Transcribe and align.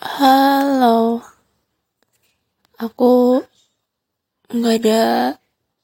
Halo, 0.00 1.20
aku 2.80 3.44
nggak 4.48 4.76
ada 4.80 5.02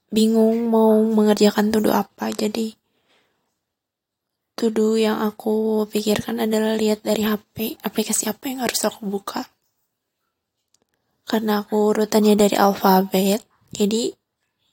bingung 0.09 0.73
mau 0.73 0.97
mengerjakan 1.05 1.69
tuduh 1.69 1.93
apa, 1.93 2.33
jadi 2.33 2.73
tuduh 4.57 4.97
yang 4.97 5.21
aku 5.21 5.85
pikirkan 5.93 6.41
adalah 6.41 6.81
lihat 6.81 7.05
dari 7.05 7.29
HP, 7.29 7.77
aplikasi 7.85 8.33
apa 8.33 8.41
yang 8.49 8.65
harus 8.65 8.89
aku 8.89 9.05
buka. 9.05 9.45
Karena 11.29 11.61
aku 11.61 11.93
urutannya 11.93 12.41
dari 12.41 12.57
alfabet, 12.57 13.45
jadi 13.69 14.17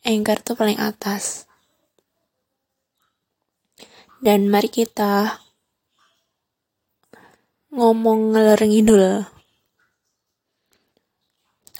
Anchor 0.08 0.40
tuh 0.40 0.56
paling 0.56 0.80
atas. 0.80 1.52
Dan 4.24 4.48
mari 4.48 4.72
kita 4.72 5.36
ngomong 7.76 8.32
ngeler 8.32 8.64
ngidul 8.72 9.33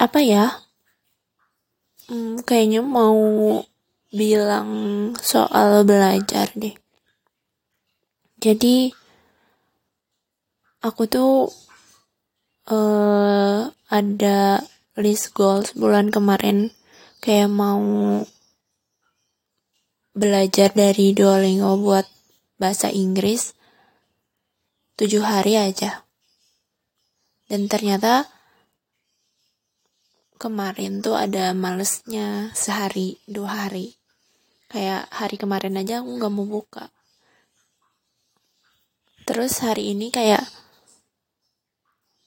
apa 0.04 0.20
ya 0.20 0.68
hmm, 2.12 2.44
kayaknya 2.44 2.84
mau 2.84 3.64
bilang 4.14 4.70
soal 5.18 5.82
belajar 5.88 6.52
deh. 6.54 6.78
Jadi 8.38 8.92
aku 10.84 11.08
tuh 11.10 11.50
uh, 12.70 13.72
ada 13.90 14.62
list 15.00 15.34
goals 15.34 15.74
bulan 15.74 16.14
kemarin. 16.14 16.70
Kayak 17.24 17.56
mau 17.56 17.82
belajar 20.12 20.76
dari 20.76 21.16
Duolingo 21.16 21.80
buat 21.80 22.06
bahasa 22.60 22.92
Inggris 22.92 23.56
tujuh 25.00 25.26
hari 25.26 25.58
aja. 25.58 26.06
Dan 27.50 27.66
ternyata 27.72 28.30
kemarin 30.44 31.00
tuh 31.00 31.16
ada 31.16 31.56
malesnya 31.56 32.52
sehari 32.52 33.16
dua 33.24 33.64
hari. 33.64 33.96
Kayak 34.68 35.08
hari 35.08 35.40
kemarin 35.40 35.80
aja 35.80 36.04
aku 36.04 36.20
nggak 36.20 36.34
mau 36.36 36.44
buka. 36.44 36.92
Terus 39.24 39.64
hari 39.64 39.96
ini 39.96 40.12
kayak 40.12 40.44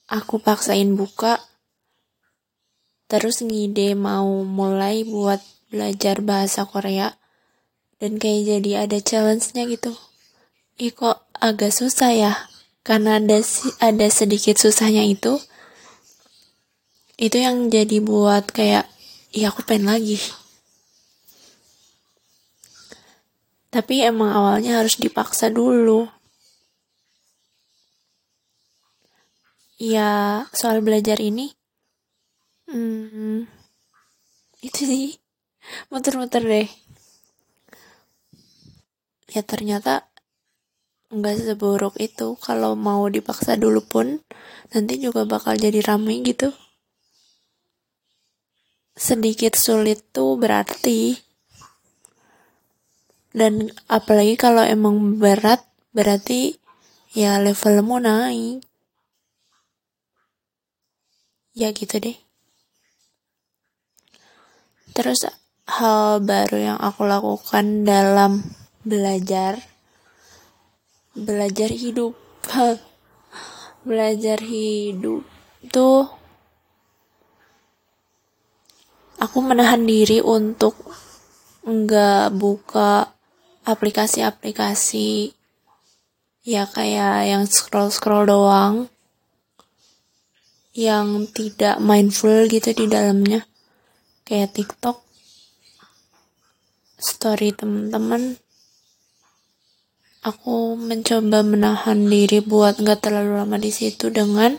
aku 0.09 0.41
paksain 0.41 0.97
buka 0.97 1.45
terus 3.07 3.45
ngide 3.45 3.93
mau 3.93 4.43
mulai 4.49 5.05
buat 5.05 5.39
belajar 5.69 6.25
bahasa 6.25 6.65
Korea 6.65 7.21
dan 8.01 8.17
kayak 8.17 8.49
jadi 8.49 8.89
ada 8.89 8.97
challenge-nya 8.97 9.69
gitu. 9.69 9.93
Ih 10.81 10.97
kok 10.97 11.21
agak 11.37 11.69
susah 11.69 12.17
ya? 12.17 12.33
Karena 12.81 13.21
ada 13.21 13.45
ada 13.85 14.07
sedikit 14.09 14.57
susahnya 14.57 15.05
itu 15.05 15.37
itu 17.17 17.41
yang 17.41 17.73
jadi 17.73 18.05
buat 18.05 18.53
kayak 18.53 18.85
ya 19.33 19.49
aku 19.49 19.65
pengen 19.65 19.89
lagi. 19.89 20.21
Tapi 23.73 24.05
emang 24.05 24.33
awalnya 24.33 24.81
harus 24.85 25.01
dipaksa 25.01 25.49
dulu. 25.49 26.09
Ya 29.77 30.45
soal 30.57 30.81
belajar 30.81 31.21
ini 31.21 31.53
hmm, 32.69 33.49
itu 34.61 34.81
sih. 34.85 35.09
Muter-muter 35.89 36.45
deh. 36.45 36.69
Ya 39.33 39.41
ternyata 39.41 40.09
nggak 41.09 41.37
seburuk 41.41 41.97
itu. 41.97 42.37
Kalau 42.41 42.77
mau 42.77 43.09
dipaksa 43.09 43.57
dulu 43.57 43.81
pun 43.81 44.21
nanti 44.73 45.01
juga 45.01 45.25
bakal 45.25 45.57
jadi 45.57 45.81
rame 45.81 46.21
gitu 46.21 46.53
sedikit 48.97 49.53
sulit 49.55 50.01
tuh 50.11 50.41
berarti. 50.41 51.21
Dan 53.37 53.69
apalagi 53.93 54.41
kalau 54.41 54.65
emang 54.65 55.21
berat 55.21 55.61
berarti 55.93 56.57
ya 57.13 57.37
levelmu 57.37 58.01
naik. 58.01 58.65
Ya 61.53 61.69
gitu 61.77 62.01
deh. 62.01 62.17
Terus 64.97 65.29
hal 65.69 66.25
baru 66.25 66.57
yang 66.73 66.79
aku 66.81 67.05
lakukan 67.05 67.85
dalam 67.85 68.41
belajar 68.81 69.61
belajar 71.13 71.69
hidup. 71.69 72.17
Belajar 73.87 74.43
hidup 74.43 75.23
tuh 75.71 76.11
aku 79.17 79.39
menahan 79.41 79.85
diri 79.85 80.21
untuk 80.21 80.77
nggak 81.67 82.37
buka 82.37 83.11
aplikasi-aplikasi 83.67 85.35
ya 86.47 86.63
kayak 86.71 87.27
yang 87.27 87.45
scroll-scroll 87.49 88.31
doang 88.31 88.87
yang 90.77 91.25
tidak 91.33 91.81
mindful 91.81 92.45
gitu 92.47 92.71
di 92.77 92.87
dalamnya. 92.87 93.49
Kayak 94.29 94.55
TikTok 94.61 95.01
story 97.01 97.57
teman-teman 97.57 98.37
aku 100.21 100.75
mencoba 100.75 101.47
menahan 101.47 102.11
diri 102.11 102.43
buat 102.43 102.83
nggak 102.83 102.99
terlalu 102.99 103.39
lama 103.39 103.57
di 103.57 103.71
situ 103.71 104.11
dengan 104.11 104.59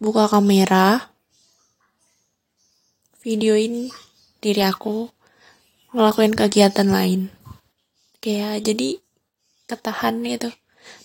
buka 0.00 0.26
kamera 0.32 1.15
videoin 3.26 3.90
diri 4.38 4.62
aku 4.62 5.10
ngelakuin 5.90 6.38
kegiatan 6.38 6.86
lain. 6.86 7.34
Kayak 8.22 8.62
jadi 8.62 9.02
ketahan 9.66 10.22
gitu. 10.22 10.54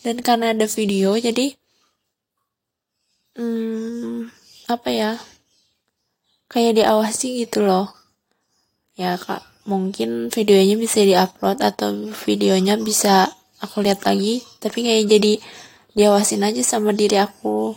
Dan 0.05 0.21
karena 0.21 0.53
ada 0.53 0.69
video 0.69 1.17
jadi 1.17 1.57
hmm, 3.41 4.29
apa 4.69 4.89
ya 4.93 5.11
kayak 6.45 6.77
diawasi 6.77 7.41
gitu 7.41 7.65
loh. 7.65 7.89
Ya 8.93 9.17
kak 9.17 9.41
mungkin 9.65 10.29
videonya 10.29 10.77
bisa 10.77 11.01
diupload 11.01 11.65
atau 11.65 12.13
videonya 12.29 12.77
bisa 12.77 13.33
aku 13.61 13.81
lihat 13.81 14.05
lagi 14.05 14.41
tapi 14.61 14.81
kayak 14.85 15.05
jadi 15.09 15.33
diawasin 15.97 16.45
aja 16.45 16.61
sama 16.61 16.93
diri 16.93 17.17
aku 17.17 17.73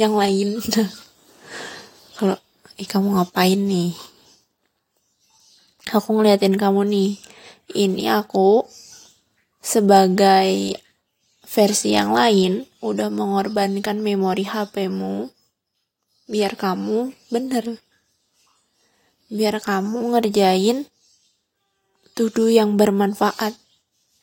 yang 0.00 0.16
lain. 0.16 0.56
Kalau 2.16 2.38
ih 2.74 2.88
kamu 2.90 3.14
ngapain 3.14 3.60
nih? 3.60 3.94
Aku 5.94 6.18
ngeliatin 6.18 6.58
kamu 6.58 6.82
nih. 6.90 7.12
Ini 7.70 8.10
aku 8.18 8.66
sebagai 9.62 10.74
versi 11.46 11.94
yang 11.94 12.10
lain 12.10 12.66
udah 12.82 13.14
mengorbankan 13.14 14.02
memori 14.02 14.42
HP-mu 14.42 15.30
biar 16.26 16.58
kamu 16.58 17.14
bener. 17.30 17.78
Biar 19.30 19.62
kamu 19.62 20.18
ngerjain 20.18 20.90
tuduh 22.18 22.50
yang 22.50 22.74
bermanfaat. 22.74 23.54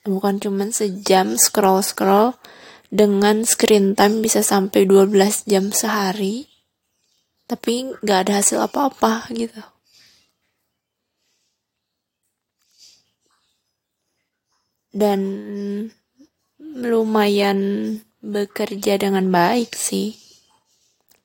Bukan 0.04 0.44
cuman 0.44 0.76
sejam 0.76 1.40
scroll-scroll 1.40 2.36
dengan 2.92 3.48
screen 3.48 3.96
time 3.96 4.20
bisa 4.20 4.44
sampai 4.44 4.84
12 4.84 5.48
jam 5.48 5.72
sehari 5.72 6.51
tapi 7.52 7.92
nggak 8.00 8.20
ada 8.24 8.40
hasil 8.40 8.64
apa-apa 8.64 9.28
gitu. 9.36 9.60
Dan 14.96 15.20
lumayan 16.80 17.60
bekerja 18.24 18.96
dengan 18.96 19.28
baik 19.28 19.76
sih. 19.76 20.16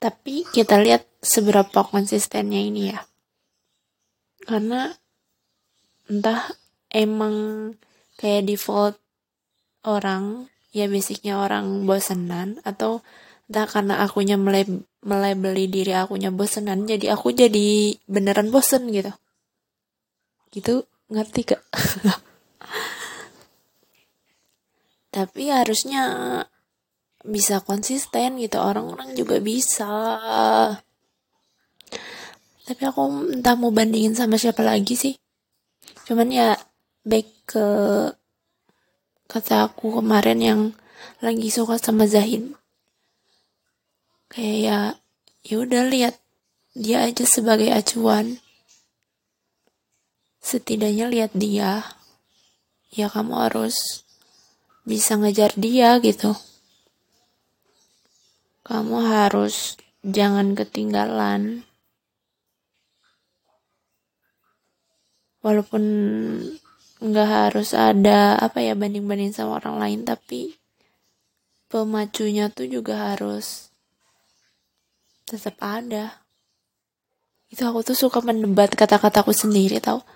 Tapi 0.02 0.42
kita 0.50 0.82
lihat 0.82 1.06
seberapa 1.22 1.86
konsistennya 1.86 2.58
ini 2.58 2.90
ya. 2.90 3.06
Karena 4.42 4.90
entah 6.10 6.50
emang 6.90 7.70
kayak 8.18 8.50
default 8.50 8.98
orang 9.86 10.50
ya 10.74 10.90
basicnya 10.90 11.38
orang 11.38 11.86
bosenan 11.86 12.58
atau 12.66 13.06
entah 13.46 13.66
karena 13.70 14.02
akunya 14.02 14.34
mulai 14.36 15.32
beli 15.38 15.70
diri 15.70 15.94
akunya 15.94 16.34
bosenan 16.34 16.86
jadi 16.86 17.14
aku 17.14 17.30
jadi 17.30 17.94
beneran 18.10 18.50
bosen 18.50 18.90
gitu. 18.90 19.14
Gitu 20.50 20.86
ngerti 21.06 21.54
gak 21.54 21.62
tapi 25.16 25.48
harusnya 25.48 26.02
bisa 27.24 27.64
konsisten 27.64 28.36
gitu 28.36 28.60
orang-orang 28.60 29.16
juga 29.16 29.40
bisa. 29.40 29.96
Tapi 32.66 32.82
aku 32.84 33.32
entah 33.32 33.56
mau 33.56 33.72
bandingin 33.72 34.12
sama 34.12 34.36
siapa 34.36 34.60
lagi 34.60 34.92
sih. 34.92 35.14
Cuman 36.04 36.28
ya 36.28 36.52
back 37.08 37.26
ke 37.48 37.66
kata 39.24 39.72
aku 39.72 40.02
kemarin 40.02 40.38
yang 40.44 40.60
lagi 41.24 41.48
suka 41.48 41.80
sama 41.80 42.04
Zahid 42.04 42.52
kayak 44.30 44.98
ya 45.46 45.56
udah 45.62 45.86
lihat 45.86 46.18
dia 46.76 47.06
aja 47.06 47.24
sebagai 47.24 47.72
acuan. 47.72 48.38
Setidaknya 50.42 51.10
lihat 51.10 51.32
dia 51.34 51.82
ya 52.92 53.06
kamu 53.10 53.34
harus 53.48 54.06
bisa 54.86 55.18
ngejar 55.18 55.52
dia 55.58 55.98
gitu. 55.98 56.36
Kamu 58.66 58.98
harus 59.02 59.78
jangan 60.02 60.54
ketinggalan. 60.58 61.66
Walaupun 65.42 65.82
nggak 66.96 67.28
harus 67.28 67.76
ada 67.76 68.40
apa 68.40 68.64
ya 68.64 68.72
banding-banding 68.72 69.30
sama 69.30 69.60
orang 69.60 69.76
lain 69.76 70.00
tapi 70.08 70.56
pemacunya 71.68 72.48
tuh 72.48 72.66
juga 72.66 73.12
harus 73.12 73.75
tetap 75.26 75.58
ada. 75.58 76.22
Itu 77.50 77.66
aku 77.66 77.82
tuh 77.82 77.98
suka 77.98 78.22
mendebat 78.22 78.74
kata-kataku 78.78 79.34
sendiri 79.34 79.82
tau. 79.82 80.06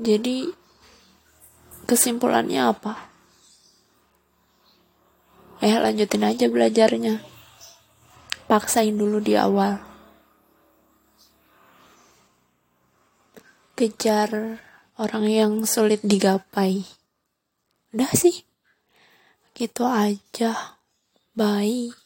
Jadi 0.00 0.48
kesimpulannya 1.88 2.60
apa? 2.68 2.92
Eh 5.64 5.76
lanjutin 5.76 6.24
aja 6.24 6.48
belajarnya. 6.48 7.20
Paksain 8.48 8.92
dulu 8.92 9.20
di 9.20 9.36
awal. 9.36 9.80
Kejar 13.76 14.60
orang 15.00 15.26
yang 15.28 15.52
sulit 15.64 16.04
digapai. 16.04 16.84
Udah 17.92 18.12
sih. 18.12 18.44
Gitu 19.56 19.84
aja. 19.88 20.76
Bye 21.36 22.05